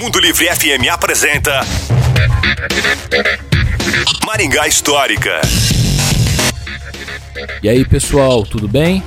[0.00, 1.60] Mundo Livre FM apresenta
[4.26, 5.40] Maringá Histórica.
[7.62, 9.02] E aí pessoal, tudo bem?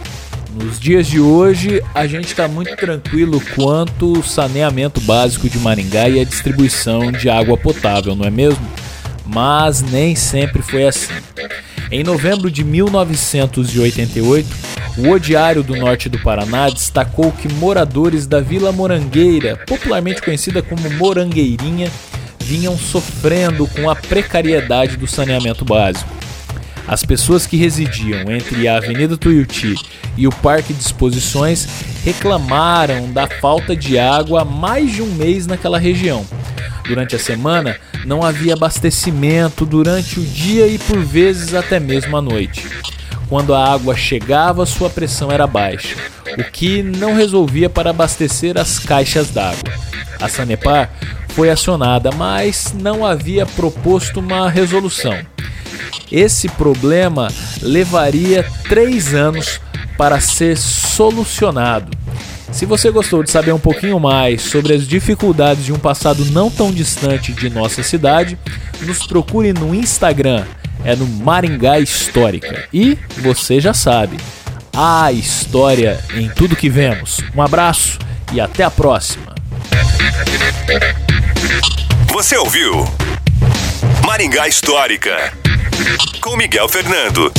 [0.52, 6.10] Nos dias de hoje a gente está muito tranquilo quanto o saneamento básico de Maringá
[6.10, 8.66] e a distribuição de água potável, não é mesmo?
[9.26, 11.14] Mas nem sempre foi assim.
[11.92, 14.48] Em novembro de 1988,
[14.98, 20.90] o Odiário do Norte do Paraná destacou que moradores da Vila Morangueira, popularmente conhecida como
[20.92, 21.92] Morangueirinha,
[22.40, 26.10] vinham sofrendo com a precariedade do saneamento básico.
[26.88, 29.74] As pessoas que residiam entre a Avenida Tuiuti
[30.16, 31.68] e o Parque de Exposições
[32.04, 36.26] reclamaram da falta de água há mais de um mês naquela região.
[36.88, 42.22] Durante a semana, não havia abastecimento durante o dia e por vezes até mesmo à
[42.22, 42.68] noite.
[43.28, 45.96] Quando a água chegava, sua pressão era baixa,
[46.38, 49.74] o que não resolvia para abastecer as caixas d'água.
[50.22, 50.92] A Sanepar
[51.30, 55.18] foi acionada, mas não havia proposto uma resolução.
[56.12, 57.28] Esse problema
[57.62, 59.60] levaria três anos
[59.98, 61.96] para ser solucionado.
[62.52, 66.50] Se você gostou de saber um pouquinho mais sobre as dificuldades de um passado não
[66.50, 68.38] tão distante de nossa cidade,
[68.82, 70.46] nos procure no Instagram,
[70.86, 72.68] é no Maringá Histórica.
[72.72, 74.18] E você já sabe,
[74.72, 77.20] a história em tudo que vemos.
[77.36, 77.98] Um abraço
[78.32, 79.34] e até a próxima.
[82.14, 82.86] Você ouviu
[84.06, 85.34] Maringá Histórica
[86.22, 87.34] com Miguel Fernando.